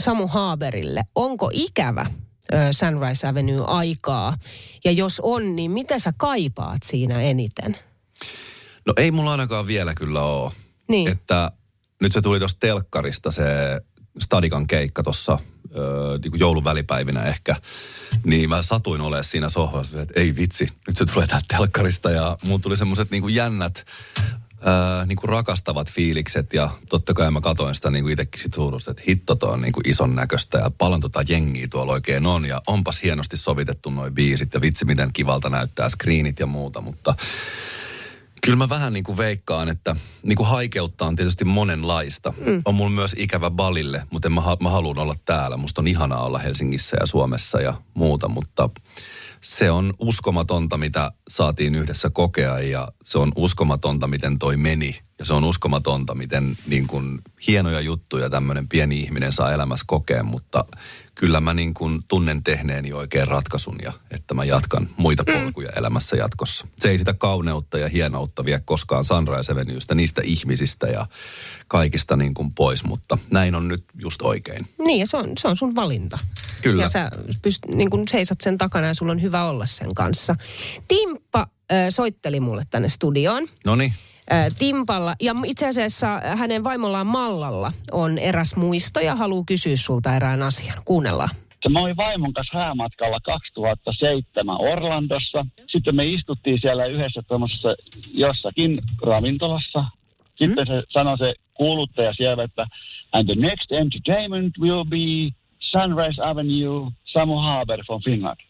[0.00, 1.02] Samu Haaberille.
[1.14, 2.06] Onko ikävä
[2.70, 4.38] Sunrise Avenue aikaa?
[4.84, 7.76] Ja jos on, niin mitä sä kaipaat siinä eniten?
[8.86, 10.52] No ei mulla ainakaan vielä kyllä ole.
[10.88, 11.08] Niin.
[11.08, 11.52] Että
[12.00, 13.44] nyt se tuli tuosta telkkarista se
[14.18, 15.38] Stadikan keikka tuossa
[16.22, 17.56] niin jouluvälipäivinä ehkä.
[18.24, 22.10] Niin mä satuin olemaan siinä sohvassa, että ei vitsi, nyt se tulee täältä telkkarista.
[22.10, 23.84] Ja mulla tuli semmoiset niin jännät,
[24.60, 28.54] ää, niin kuin rakastavat fiilikset ja totta kai mä katoin sitä niin kuin itsekin sit
[28.54, 32.26] suurusta, että hitto toi on niin kuin ison näköistä ja paljon tota jengiä tuolla oikein
[32.26, 36.80] on ja onpas hienosti sovitettu noin biisit ja vitsi miten kivalta näyttää screenit ja muuta,
[36.80, 37.14] mutta
[38.46, 42.32] Kyllä mä vähän niin kuin veikkaan, että niin kuin haikeutta on tietysti monenlaista.
[42.46, 42.62] Mm.
[42.64, 45.56] On mulla myös ikävä balille, mutta mä, mä haluan olla täällä.
[45.56, 48.70] Musta on ihanaa olla Helsingissä ja Suomessa ja muuta, mutta
[49.46, 55.00] se on uskomatonta, mitä saatiin yhdessä kokea ja se on uskomatonta, miten toi meni.
[55.18, 60.22] Ja se on uskomatonta, miten niin kuin hienoja juttuja tämmöinen pieni ihminen saa elämässä kokea,
[60.22, 60.64] mutta
[61.18, 66.16] kyllä mä niin kuin tunnen tehneeni oikein ratkaisun ja että mä jatkan muita polkuja elämässä
[66.16, 66.66] jatkossa.
[66.78, 71.06] Se ei sitä kauneutta ja hienoutta vie koskaan Sunrise Avenuesta, niistä ihmisistä ja
[71.68, 74.66] kaikista niin kuin pois, mutta näin on nyt just oikein.
[74.86, 76.18] Niin, ja se on, se on sun valinta.
[76.62, 76.82] Kyllä.
[76.82, 77.10] Ja sä
[77.42, 80.36] pyst, niin kun seisot sen takana ja sulla on hyvä olla sen kanssa.
[80.88, 83.48] Timppa äh, soitteli mulle tänne studioon.
[83.66, 84.05] No niin, Äh,
[84.58, 90.42] Timpalla, ja itse asiassa hänen vaimollaan Mallalla on eräs muisto ja haluaa kysyä sulta erään
[90.42, 90.82] asian.
[90.84, 91.30] Kuunnellaan.
[91.70, 95.46] Mä olin vaimon kanssa häämatkalla 2007 Orlandossa.
[95.66, 97.74] Sitten me istuttiin siellä yhdessä tuommoisessa
[98.14, 99.84] jossakin ravintolassa.
[100.38, 102.66] Sitten se sanoi se kuuluttaja siellä, että
[103.12, 108.40] and the next entertainment will be Sunrise Avenue, Samu Haber from Finland.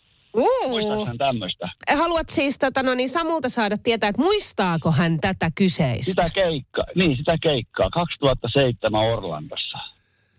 [0.68, 1.68] Muistatko tämmöistä?
[1.96, 6.05] Haluat siis tota, no niin Samulta saada tietää, että muistaako hän tätä kyseistä?
[6.11, 9.79] Sitä keikkaa, niin sitä keikkaa, 2007 Orlandossa.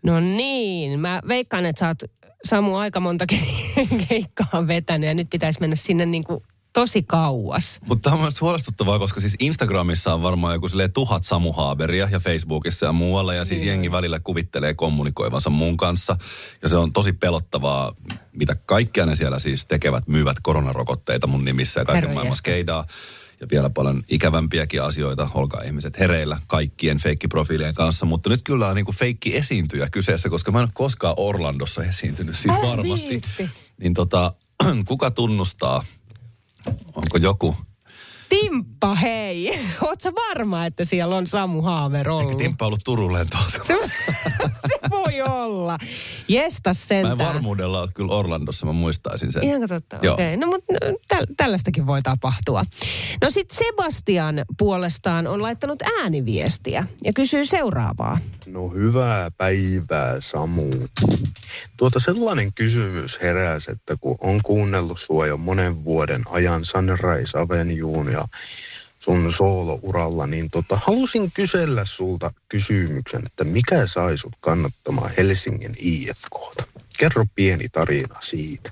[0.03, 1.97] No niin, mä veikkaan, että sä oot
[2.43, 6.43] Samu aika monta ke- keikkaa vetänyt ja nyt pitäisi mennä sinne niin kuin
[6.81, 7.79] tosi kauas.
[7.87, 12.07] mutta tämä on myös huolestuttavaa, koska siis Instagramissa on varmaan joku silleen tuhat Samu Haaberia
[12.11, 13.33] ja Facebookissa ja muualla.
[13.33, 16.17] Ja siis jengi välillä kuvittelee kommunikoivansa mun kanssa.
[16.61, 17.95] Ja se on tosi pelottavaa,
[18.33, 22.85] mitä kaikkea ne siellä siis tekevät, myyvät koronarokotteita mun nimissä ja kaiken maailman skeidaa.
[23.41, 25.29] ja vielä paljon ikävämpiäkin asioita.
[25.33, 30.29] Olkaa ihmiset hereillä kaikkien feikkiprofiilien kanssa, mutta nyt kyllä on niin kuin feikki esiintyjä kyseessä,
[30.29, 33.09] koska mä en ole koskaan Orlandossa esiintynyt, siis Älä varmasti.
[33.09, 33.49] viitti.
[33.81, 34.33] Niin tota,
[34.87, 35.83] kuka tunnustaa?
[36.95, 37.55] Onko joku?
[38.29, 39.59] Timppa, hei.
[39.85, 42.37] Oot sä varma, että siellä on Samu Haaver Eikä ollut?
[42.37, 43.43] Timppa ollut Turun lentoon.
[43.51, 43.57] Se,
[44.67, 45.77] se voi olla.
[46.27, 49.43] Jestas Mä en varmuudella ole kyllä Orlandossa, mä muistaisin sen.
[49.43, 50.09] Ihan totta, okei.
[50.09, 50.37] Okay.
[50.37, 52.63] No mutta no, täl, tällaistakin voi tapahtua.
[53.21, 58.19] No sitten Sebastian puolestaan on laittanut ääniviestiä ja kysyy seuraavaa.
[58.45, 60.69] No hyvää päivää Samu.
[61.77, 67.71] Tuota sellainen kysymys heräsi, että kun on kuunnellut sua jo monen vuoden ajan Sunrise Avenueen
[68.17, 68.27] ja
[68.99, 76.63] sun soolouralla, niin tota, halusin kysellä sulta kysymyksen, että mikä sai sut kannattamaan Helsingin IFKta?
[76.97, 78.71] Kerro pieni tarina siitä.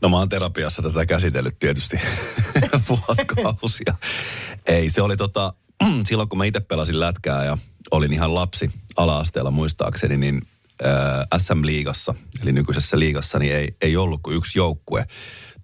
[0.00, 2.00] No mä oon terapiassa tätä käsitellyt tietysti
[2.88, 3.94] vuosikausia.
[4.66, 5.54] Ei, se oli tota,
[6.08, 7.58] silloin kun mä itse pelasin lätkää ja
[7.90, 10.42] olin ihan lapsi ala-asteella muistaakseni, niin
[10.86, 15.06] äh, SM-liigassa, eli nykyisessä liigassa, niin ei, ei ollut kuin yksi joukkue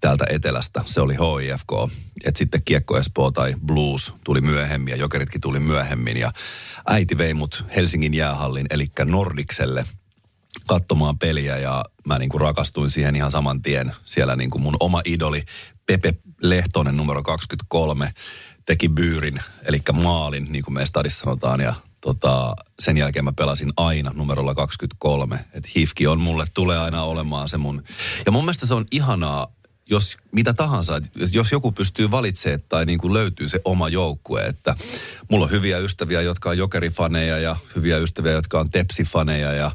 [0.01, 0.83] täältä etelästä.
[0.85, 1.93] Se oli HIFK.
[2.23, 6.17] Et sitten Kiekko Espoo tai Blues tuli myöhemmin ja Jokeritkin tuli myöhemmin.
[6.17, 6.31] Ja
[6.87, 9.85] äiti vei mut Helsingin jäähallin, eli Nordikselle
[10.67, 13.93] katsomaan peliä ja mä niin kuin rakastuin siihen ihan saman tien.
[14.05, 15.43] Siellä niin kuin mun oma idoli
[15.85, 18.13] Pepe Lehtonen numero 23
[18.65, 23.73] teki byyrin, eli maalin, niin kuin me stadissa sanotaan, ja tota, sen jälkeen mä pelasin
[23.77, 25.35] aina numerolla 23.
[25.53, 27.83] Että hifki on mulle, tulee aina olemaan se mun.
[28.25, 29.47] Ja mun mielestä se on ihanaa,
[29.89, 31.01] jos mitä tahansa,
[31.33, 34.75] jos joku pystyy valitsemaan tai niin kuin löytyy se oma joukkue, että
[35.29, 39.71] mulla on hyviä ystäviä, jotka on jokerifaneja ja hyviä ystäviä, jotka on tepsifaneja ja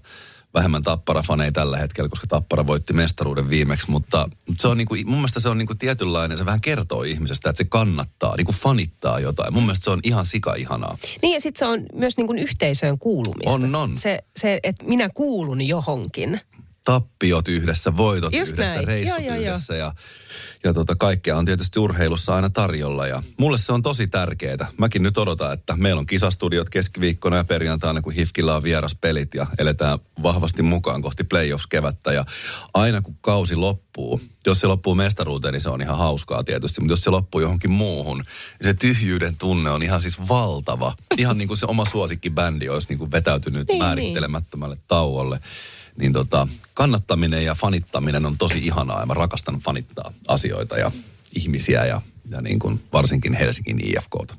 [0.55, 5.19] vähemmän tapparafaneja tällä hetkellä, koska tappara voitti mestaruuden viimeksi, mutta se on niin kuin, mun
[5.19, 8.57] mielestä se on niin kuin tietynlainen, se vähän kertoo ihmisestä, että se kannattaa, niin kuin
[8.57, 9.55] fanittaa jotain.
[9.55, 10.99] Mun mielestä se on ihan sika ihanaa.
[11.23, 13.51] Niin ja sitten se on myös niin kuin yhteisöön kuulumista.
[13.51, 13.99] On, on.
[13.99, 16.41] Se, se että minä kuulun johonkin.
[16.87, 18.89] Tappiot yhdessä, voitot Just yhdessä, näin.
[18.89, 19.51] reissut Joo, joo, joo.
[19.51, 19.95] yhdessä ja,
[20.65, 24.69] ja tota, kaikkea on tietysti urheilussa aina tarjolla ja mulle se on tosi tärkeää.
[24.79, 29.47] Mäkin nyt odotan, että meillä on kisastudiot keskiviikkona ja perjantaina, kun Hifkillä on vieraspelit ja
[29.59, 32.25] eletään vahvasti mukaan kohti playoffs-kevättä ja
[32.75, 36.93] aina kun kausi loppuu, jos se loppuu mestaruuteen, niin se on ihan hauskaa tietysti, mutta
[36.93, 38.27] jos se loppuu johonkin muuhun, niin
[38.65, 40.95] se tyhjyyden tunne on ihan siis valtava.
[41.19, 45.41] Ihan niin kuin se oma suosikkibändi olisi niin kuin vetäytynyt Niin, määrittelemättömälle tauolle
[45.97, 50.91] niin tota, kannattaminen ja fanittaminen on tosi ihanaa ja mä rakastan fanittaa asioita ja
[51.37, 54.35] ihmisiä ja, ja niin kuin varsinkin Helsingin IFKta.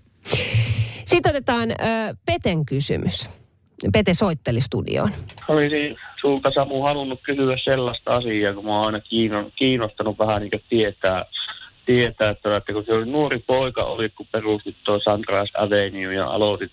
[1.05, 1.75] Sitten otetaan ö,
[2.25, 3.29] Peten kysymys.
[3.93, 5.11] Pete soitteli studioon.
[5.47, 10.63] Olisin sulta Samu halunnut kysyä sellaista asiaa, kun mä oon aina kiinno- kiinnostanut vähän niin
[10.69, 11.25] tietää,
[11.85, 16.27] tietää että, että kun se oli nuori poika, olit kun perustit tuo Sunrise Avenue ja
[16.27, 16.71] aloitit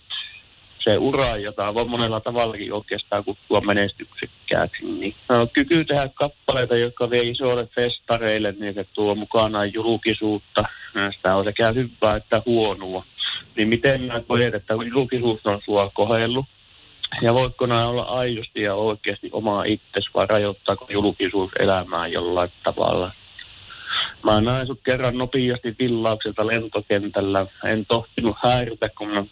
[0.84, 7.10] se ura, jota voi monella tavallakin oikeastaan kutsua menestyksekkääksi, niin no, kyky tehdä kappaleita, jotka
[7.10, 10.64] vie isoille festareille, niin se tuo mukanaan julkisuutta.
[11.16, 13.04] Sitä on sekä hyvää että huonoa.
[13.56, 16.46] Niin miten mä koet, että julkisuus on sua kohellut?
[17.22, 23.12] Ja voitko nämä olla aidosti ja oikeasti omaa itsesi vai rajoittaako julkisuus elämää jollain tavalla?
[24.22, 27.46] Mä näin sut kerran nopeasti villaukselta lentokentällä.
[27.64, 29.24] En tohtinut häiritä, kun mä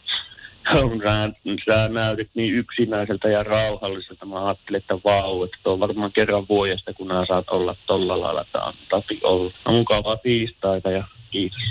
[0.65, 1.31] sä,
[1.69, 4.27] sä näytit niin yksinäiseltä ja rauhalliselta.
[4.27, 8.21] Mä ajattelin, että vau, että tuo on varmaan kerran vuodesta, kun nää saat olla tolla
[8.21, 8.45] lailla.
[8.53, 9.53] Tää on tapi ollut.
[9.67, 11.63] No mukavaa tiistaita ja kiitos.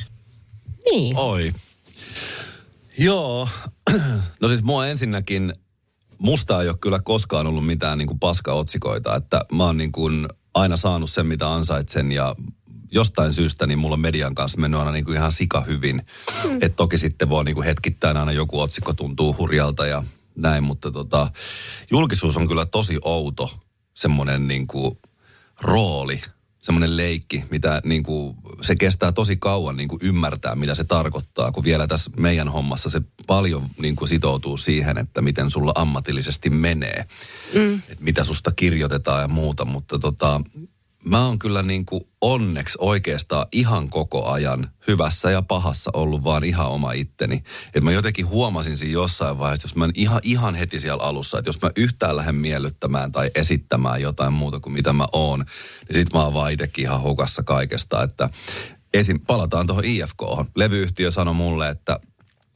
[0.92, 1.18] Niin.
[1.18, 1.52] Oi.
[2.98, 3.48] Joo.
[4.42, 5.54] No siis mua ensinnäkin,
[6.18, 10.28] musta ei ole kyllä koskaan ollut mitään niin kuin paskaotsikoita, että mä oon niin kuin
[10.54, 12.36] aina saanut sen, mitä ansaitsen ja
[12.92, 16.06] jostain syystä niin mulla on median kanssa mennyt aina niin kuin ihan sika hyvin.
[16.44, 16.58] Mm.
[16.62, 20.04] Et toki sitten voi niin kuin hetkittäin aina joku otsikko tuntuu hurjalta ja
[20.36, 21.32] näin, mutta tota,
[21.92, 23.60] julkisuus on kyllä tosi outo
[23.94, 24.98] semmoinen niin kuin
[25.62, 26.22] rooli,
[26.62, 31.52] semmoinen leikki, mitä niin kuin, se kestää tosi kauan niin kuin ymmärtää, mitä se tarkoittaa,
[31.52, 36.50] kun vielä tässä meidän hommassa se paljon niin kuin sitoutuu siihen, että miten sulla ammatillisesti
[36.50, 37.06] menee,
[37.54, 37.82] mm.
[37.90, 40.42] että mitä susta kirjoitetaan ja muuta, mutta tota,
[41.06, 46.44] mä oon kyllä niin kuin onneksi oikeastaan ihan koko ajan hyvässä ja pahassa ollut vaan
[46.44, 47.44] ihan oma itteni.
[47.66, 51.40] Että mä jotenkin huomasin siinä jossain vaiheessa, jos mä en ihan, ihan heti siellä alussa,
[51.40, 55.96] että jos mä yhtään lähden miellyttämään tai esittämään jotain muuta kuin mitä mä oon, niin
[55.96, 58.04] sit mä oon vaan itsekin ihan hukassa kaikesta.
[58.04, 58.30] Että
[58.94, 60.22] esim, palataan tuohon IFK.
[60.56, 62.00] Levyyhtiö sanoi mulle, että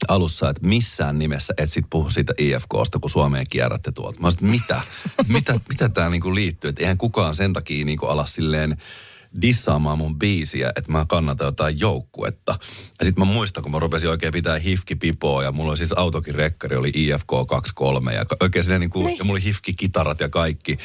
[0.08, 4.20] alussa, että missään nimessä et sit puhu siitä IFKsta, kun Suomeen kierrätte tuolta.
[4.20, 4.82] Mä sanoin, mitä?
[5.28, 6.70] mitä, mitä tämä niinku liittyy?
[6.70, 8.78] Että eihän kukaan sen takia niinku ala silleen
[9.42, 12.60] dissaamaan mun biisiä, että mä kannatan jotain joukkuetta.
[13.00, 16.36] Ja sitten mä muistan, kun mä rupesin oikein pitää hifki-pipoa ja mulla oli siis autokin
[16.36, 20.78] rekkari, oli IFK 23 ja oikein siinä niin kuin, ja mulla oli hifki-kitarat ja kaikki.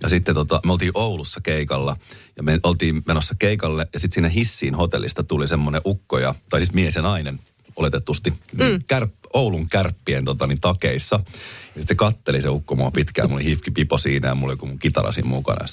[0.00, 1.96] Ja sitten tota, me oltiin Oulussa keikalla
[2.36, 6.72] ja me oltiin menossa keikalle ja sitten siinä hissiin hotellista tuli semmoinen ukkoja, tai siis
[6.72, 7.40] mies ja nainen
[7.78, 8.84] oletetusti, mm.
[8.86, 11.16] kärp, Oulun kärppien tota, niin, takeissa.
[11.16, 11.32] Ja
[11.66, 14.78] sitten se katteli se ukko mua pitkään, mulla oli hifki-pipo siinä ja mulla oli mun
[14.78, 15.66] kitara siinä mukana.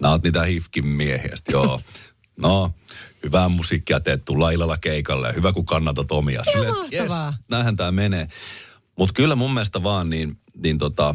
[0.00, 1.36] Nää oot niitä hifkin miehiä.
[1.36, 1.80] Sitten, joo,
[2.40, 2.72] no,
[3.22, 6.42] hyvää musiikkia teet, tulla illalla keikalle ja hyvä kun kannatat omia.
[6.54, 7.12] Ihan yes,
[7.48, 8.28] näinhän tämä menee.
[8.96, 11.14] Mutta kyllä mun mielestä vaan niin, niin tota,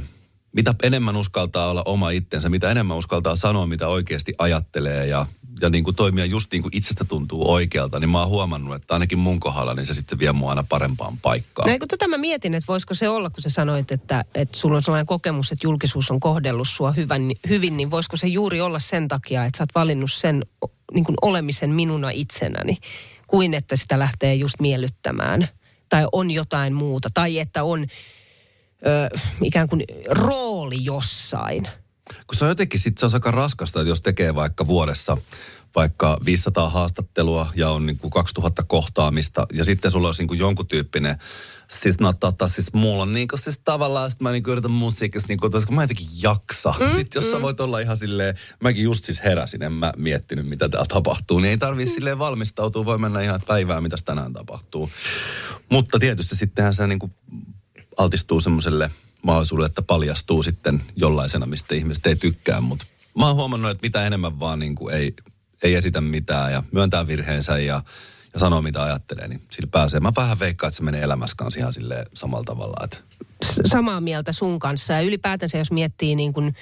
[0.53, 5.25] mitä enemmän uskaltaa olla oma itsensä, mitä enemmän uskaltaa sanoa, mitä oikeasti ajattelee ja,
[5.61, 8.93] ja niin kuin toimia just niin kuin itsestä tuntuu oikealta, niin mä oon huomannut, että
[8.93, 11.69] ainakin mun kohdalla, niin se sitten vie mua aina parempaan paikkaan.
[11.79, 14.83] No tota mä mietin, että voisiko se olla, kun sä sanoit, että, että sulla on
[14.83, 19.07] sellainen kokemus, että julkisuus on kohdellut sua hyvän, hyvin, niin voisiko se juuri olla sen
[19.07, 20.45] takia, että sä oot valinnut sen
[20.93, 22.77] niin kuin olemisen minuna itsenäni,
[23.27, 25.47] kuin että sitä lähtee just miellyttämään.
[25.89, 27.09] Tai on jotain muuta.
[27.13, 27.85] Tai että on
[28.87, 31.67] ö, ikään kuin rooli jossain.
[32.27, 35.17] Kun se on jotenkin sit se on aika raskasta, että jos tekee vaikka vuodessa
[35.75, 40.39] vaikka 500 haastattelua ja on niin kuin 2000 kohtaamista ja sitten sulla olisi niin kuin
[40.39, 41.17] jonkun tyyppinen
[41.81, 45.49] Siis no tota, siis mulla on niinku siis tavallaan, sit mä niinku yritän musiikissa niinku,
[45.49, 46.73] kun mä en jotenkin jaksa.
[46.79, 50.47] Mm, sitten jos sä voit olla ihan silleen, mäkin just siis heräsin, en mä miettinyt
[50.47, 54.89] mitä täällä tapahtuu, niin ei tarvii silleen valmistautua, voi mennä ihan päivää, mitä tänään tapahtuu.
[55.69, 57.11] Mutta tietysti sittenhän se niinku
[57.97, 58.91] altistuu semmoiselle
[59.23, 62.61] mahdollisuudelle, että paljastuu sitten jollaisena, mistä ihmiset ei tykkää.
[62.61, 62.85] Mutta
[63.17, 65.13] mä oon huomannut, että mitä enemmän vaan niin kuin ei,
[65.63, 67.83] ei esitä mitään ja myöntää virheensä ja,
[68.33, 69.99] ja sanoo mitä ajattelee, niin sillä pääsee.
[69.99, 72.83] Mä vähän veikkaan, että se menee elämässä kanssa ihan silleen samalla tavalla.
[72.83, 72.97] Että
[73.65, 74.93] samaa mieltä sun kanssa.
[74.93, 76.55] Ja ylipäätänsä, jos miettii niin kuin,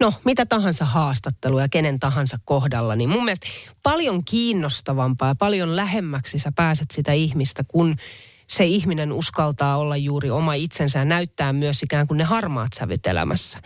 [0.00, 3.46] no mitä tahansa haastattelua kenen tahansa kohdalla, niin mun mielestä
[3.82, 7.96] paljon kiinnostavampaa ja paljon lähemmäksi sä pääset sitä ihmistä, kun
[8.48, 13.06] se ihminen uskaltaa olla juuri oma itsensä ja näyttää myös ikään kuin ne harmaat sävyt
[13.06, 13.62] elämässä.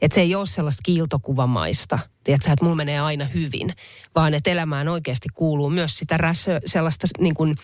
[0.00, 3.72] Että se ei ole sellaista kiiltokuvamaista, tiedätkö, että mulla menee aina hyvin,
[4.14, 7.56] vaan että elämään oikeasti kuuluu myös sitä räsö, sellaista niin kuin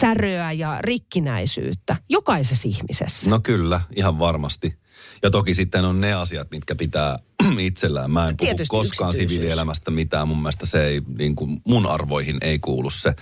[0.00, 3.30] säröä ja rikkinäisyyttä jokaisessa ihmisessä.
[3.30, 4.74] No kyllä, ihan varmasti.
[5.22, 7.16] Ja toki sitten on ne asiat, mitkä pitää
[7.58, 8.10] itsellään.
[8.10, 10.28] Mä en puhu Tietysti koskaan siviilielämästä mitään.
[10.28, 13.14] Mun mielestä se ei, niin kuin mun arvoihin ei kuulu se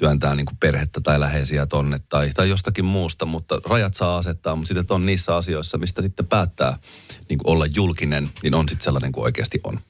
[0.00, 4.56] työntää niin kuin perhettä tai läheisiä tonne tai, tai jostakin muusta, mutta rajat saa asettaa,
[4.56, 6.76] mutta sitten on niissä asioissa, mistä sitten päättää
[7.28, 9.80] niin kuin olla julkinen, niin on sitten sellainen kuin oikeasti on.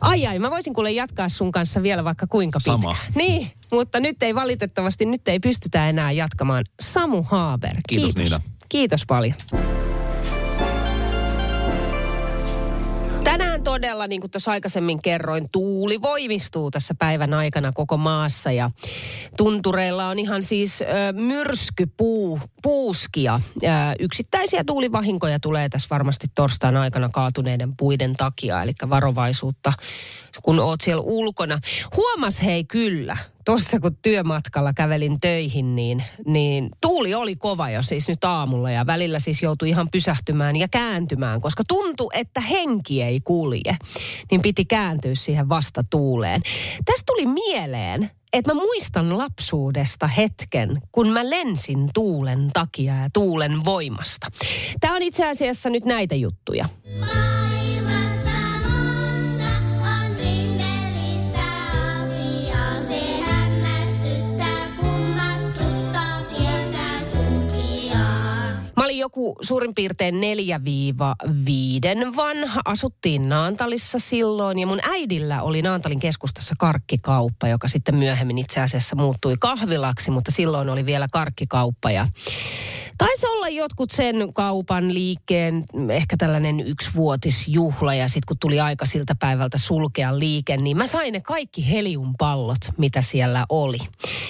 [0.00, 2.70] Ai ai, mä voisin kuule jatkaa sun kanssa vielä vaikka kuinka pitkä.
[2.72, 2.96] Sama.
[3.14, 6.64] Niin, mutta nyt ei valitettavasti, nyt ei pystytä enää jatkamaan.
[6.82, 8.30] Samu Haaber, Kiitos, kiitos.
[8.30, 8.40] Niina.
[8.68, 9.34] Kiitos paljon.
[13.64, 18.52] Todella, niin kuin tuossa aikaisemmin kerroin, tuuli voimistuu tässä päivän aikana koko maassa.
[18.52, 18.70] Ja
[19.36, 23.40] tuntureilla on ihan siis ö, myrskypuu, puuskia.
[23.98, 29.72] Yksittäisiä tuulivahinkoja tulee tässä varmasti torstain aikana kaatuneiden puiden takia, eli varovaisuutta,
[30.42, 31.58] kun oot siellä ulkona.
[31.96, 38.08] Huomas hei kyllä, tuossa kun työmatkalla kävelin töihin, niin, niin tuuli oli kova jo siis
[38.08, 43.20] nyt aamulla ja välillä siis joutui ihan pysähtymään ja kääntymään, koska tuntui, että henki ei
[43.20, 43.76] kulje.
[44.30, 46.42] Niin piti kääntyä siihen vastatuuleen.
[46.84, 53.64] Tästä tuli mieleen, että mä muistan lapsuudesta hetken, kun mä lensin tuulen takia ja tuulen
[53.64, 54.26] voimasta.
[54.80, 56.64] Tämä on itse asiassa nyt näitä juttuja.
[57.00, 57.41] Maailmassa
[69.02, 70.16] joku suurin piirtein 4-5
[72.16, 72.60] vanha.
[72.64, 78.96] Asuttiin Naantalissa silloin ja mun äidillä oli Naantalin keskustassa karkkikauppa, joka sitten myöhemmin itse asiassa
[78.96, 82.06] muuttui kahvilaksi, mutta silloin oli vielä karkkikauppa ja
[82.98, 89.14] Taisi olla jotkut sen kaupan liikkeen, ehkä tällainen yksivuotisjuhla ja sitten kun tuli aika siltä
[89.20, 93.78] päivältä sulkea liike, niin mä sain ne kaikki heliumpallot, mitä siellä oli.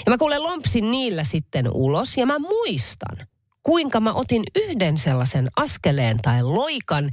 [0.07, 3.27] Ja mä kuulen lompsin niillä sitten ulos ja mä muistan,
[3.63, 7.11] kuinka mä otin yhden sellaisen askeleen tai loikan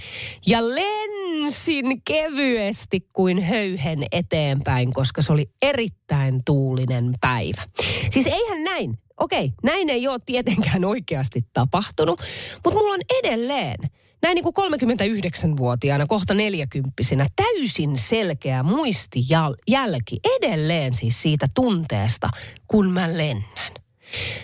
[0.47, 7.61] ja lensin kevyesti kuin höyhen eteenpäin, koska se oli erittäin tuulinen päivä.
[8.09, 8.99] Siis eihän näin.
[9.19, 12.21] Okei, näin ei ole tietenkään oikeasti tapahtunut,
[12.63, 13.77] mutta mulla on edelleen
[14.21, 16.91] näin niin kuin 39-vuotiaana, kohta 40
[17.35, 22.29] täysin selkeä muistijälki edelleen siis siitä tunteesta,
[22.67, 23.73] kun mä lennän.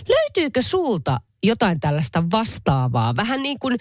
[0.08, 3.16] Löytyykö sulta jotain tällaista vastaavaa?
[3.16, 3.78] Vähän niin kuin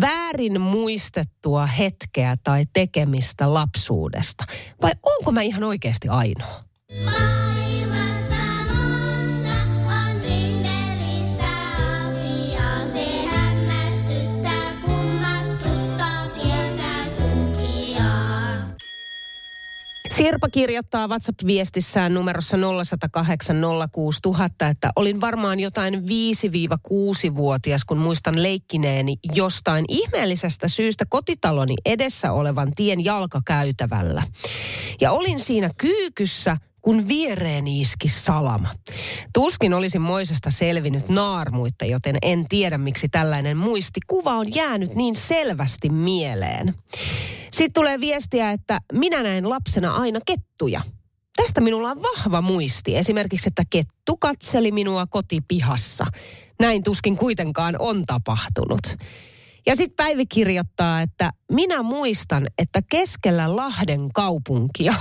[0.00, 4.44] väärin muistettua hetkeä tai tekemistä lapsuudesta.
[4.82, 6.60] Vai onko mä ihan oikeasti ainoa?
[7.04, 7.63] Maailmassa
[20.16, 23.56] Sirpa kirjoittaa WhatsApp-viestissään numerossa 0108
[23.92, 32.72] 06000, että olin varmaan jotain 5-6-vuotias, kun muistan leikkineeni jostain ihmeellisestä syystä kotitaloni edessä olevan
[32.76, 34.22] tien jalkakäytävällä.
[35.00, 38.68] Ja olin siinä kyykyssä, kun viereeni iski salama.
[39.34, 45.88] Tuskin olisin moisesta selvinnyt naarmuitta, joten en tiedä miksi tällainen muistikuva on jäänyt niin selvästi
[45.88, 46.74] mieleen.
[47.52, 50.80] Sitten tulee viestiä, että minä näin lapsena aina kettuja.
[51.36, 52.96] Tästä minulla on vahva muisti.
[52.96, 56.04] Esimerkiksi, että kettu katseli minua kotipihassa.
[56.60, 58.82] Näin tuskin kuitenkaan on tapahtunut.
[59.66, 64.94] Ja sitten Päivi kirjoittaa, että minä muistan, että keskellä Lahden kaupunkia,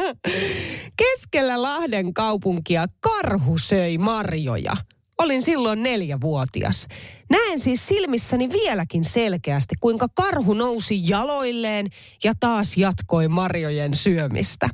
[1.00, 4.72] keskellä Lahden kaupunkia karhu söi marjoja.
[5.18, 6.86] Olin silloin neljävuotias.
[7.30, 11.86] Näen siis silmissäni vieläkin selkeästi, kuinka karhu nousi jaloilleen
[12.24, 14.68] ja taas jatkoi marjojen syömistä.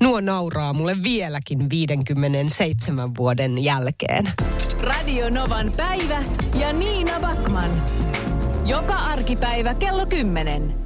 [0.00, 4.28] Nuo nauraa mulle vieläkin 57 vuoden jälkeen.
[4.80, 6.22] Radio Novan päivä
[6.60, 7.82] ja Niina Backman.
[8.66, 10.83] Joka arkipäivä kello 10.